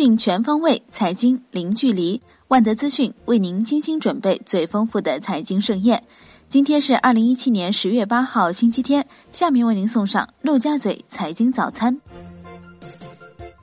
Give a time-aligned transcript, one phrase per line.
[0.00, 2.22] 讯全方位，财经零距离。
[2.48, 6.04] 万德资讯为您精心准备最丰富的财经盛宴。
[6.48, 9.06] 今天是二零一七年十月八号，星期天。
[9.30, 12.00] 下面为您送上陆家嘴财经早餐。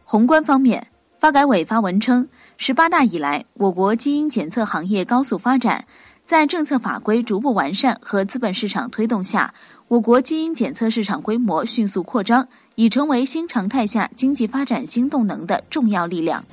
[0.04, 2.28] 宏观方面，发改委发文称，
[2.58, 5.88] 十八大以来，我国基因检测行业高速发展，
[6.28, 9.54] 在政策法规逐步完善和资本市场推动下，
[9.88, 16.44] 我国基因检测市场规模迅速扩张，已成为新常态下经济发展新动能的重要力量。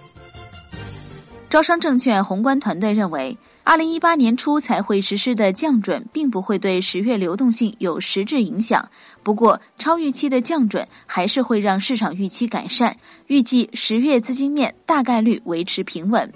[1.51, 8.91] 招商证券宏观团队认为，二零一八年初才会实施的降准，并不会对十月流动性有实质影响。
[9.25, 16.33] 不过，超预期的降准还是会让市场预期改善，预计十月资金面大概率维持平稳。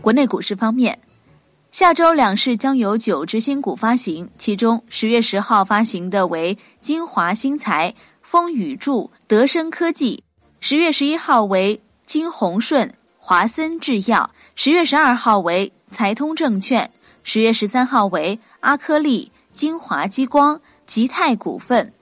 [0.00, 0.98] 国内股市方面。
[1.72, 10.22] 下周两市将有九只新股发行，其中十月十号发行的为金华新材、风雨柱、德生科技；
[10.60, 16.90] 十月十一号为金鸿顺、华森制药；十月十二号为财通证券；
[17.22, 21.94] 十月十三号为阿科利、金华激光、吉泰股份。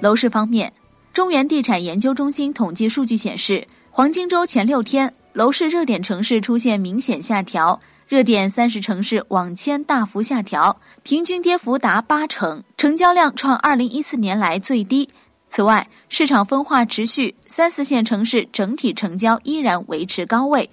[0.00, 0.72] 楼市方面，
[1.12, 7.82] 中原地产研究中心统计数据显示，黄金周前六天，楼市热点城市出现明显下调。
[8.08, 15.10] 热点三十城市网签大幅下调，平均跌幅达八成，成交量创二零一四年来最低。
[15.46, 20.70] 此外，市场分化持续，三四线城市整体成交依然维持高位。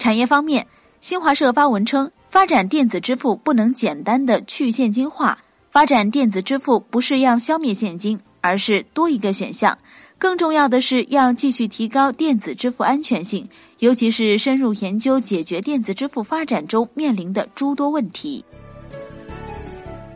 [0.00, 0.66] 产业方面，
[1.00, 5.38] 新华社发文称，发展电子支付不能简单的去现金化，
[5.70, 9.78] 发展电子支付不是要消灭现金，而是多一个选项。
[10.18, 13.48] 更重要的是要继续提高电子支付安全性，
[13.78, 18.44] 尤其是深入研究解决电子支付发展中面临的诸多问题。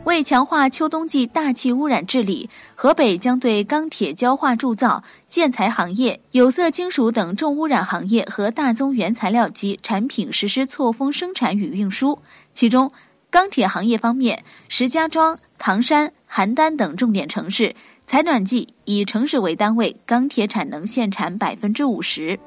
[0.05, 12.19] 为强化秋冬季大气污染治理，河北将对钢铁、焦化铸造、建材行业、有色金属等重污染行业和大宗原材料及产品实施错峰生产与运输。
[12.55, 12.91] 其中，
[13.29, 17.75] 钢铁行业方面，石家庄、唐山、邯郸等重点城市。
[18.09, 22.39] 采暖季以城市为单位，钢铁产能限产百分之五十。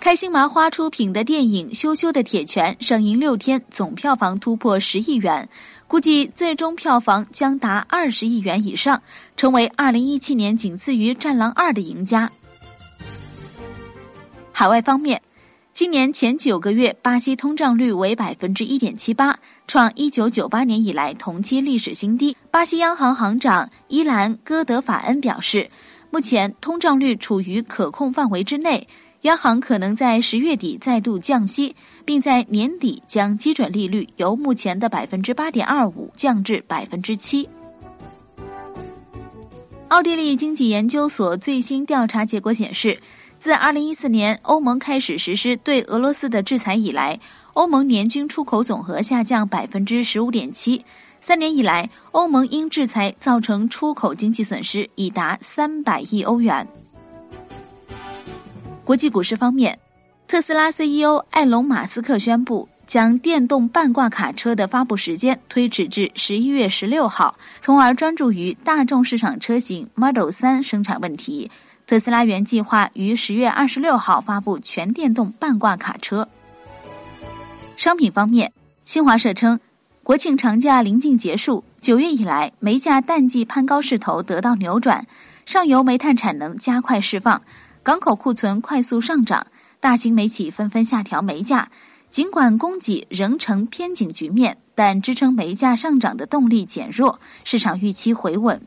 [0.00, 5.50] 开心麻花出品的电影《羞羞的铁拳》上映六天，总票房突破十亿元，
[5.86, 9.02] 估计最终票房将达二十亿元以上，
[9.36, 12.32] 成为二零一七年仅次于《战狼二》的赢家。
[14.52, 15.20] 海外方面。
[15.74, 22.36] 今年前九个月，巴西通胀率为百分之一点七八，创一九九八年以来同期历史新低。
[22.50, 25.70] 巴西央行行长伊兰戈德法恩表示，
[26.10, 28.86] 目前通胀率处于可控范围之内，
[29.22, 31.74] 央行可能在十月底再度降息，
[32.04, 37.48] 并在年底将基准利率由目前的百分之八点二五降至百分之七。
[39.88, 43.00] 奥地利经济研究所最新调查结果显示。
[43.42, 47.18] 自二零一四年欧盟开始实施对俄罗斯的制裁以来，
[47.54, 50.84] 欧盟年均出口总额下降百分之十五点七。
[51.20, 56.68] 三年以来，欧盟因制裁造成出口经济损失已达三百亿欧元。
[58.84, 59.80] 国际股市方面，
[60.28, 71.50] 特斯拉 CEO 埃隆·马斯克宣布将电动半挂卡车的发布时间推迟至十一月十六号，从而专注于大众市场车型 Model 三生产问题。
[71.92, 76.26] 特斯拉原计划于十月二十六号发布全电动半挂卡车。
[77.76, 78.54] 商品方面，
[78.86, 79.60] 新华社称，
[80.02, 85.04] 国庆长假临近结束，九月以来煤价淡季攀高势头得到扭转，
[85.44, 87.42] 上游煤炭产能加快释放，
[87.82, 89.48] 港口库存快速上涨，
[89.80, 91.68] 大型煤企纷纷下调煤价。
[92.08, 98.62] 尽管供给仍呈偏紧局面，但支撑煤价上涨的动力减弱，市场预期回稳。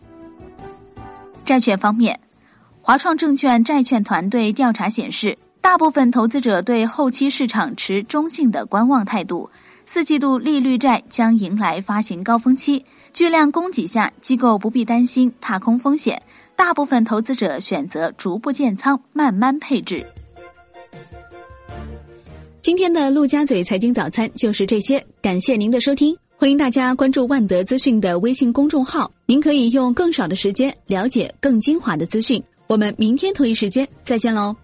[1.43, 2.19] 债券方面。
[2.87, 9.49] 华创证券债券团队调查显示，大部分投资者对后期市场持中性的观望态度。
[9.87, 16.21] 四季度利率债将迎来发行高峰期，巨量供给下，机构不必担心踏空风险。
[16.55, 20.05] 大部分投资者选择逐步建仓，慢慢配置。
[22.61, 32.43] 今天的陆家嘴财经早餐就是这些，感谢您的收听，欢迎大家关注万德资讯的微信公众号，您可以用更少的时间了解更精华的资讯。
[32.67, 34.55] 我们明天同一时间再见喽。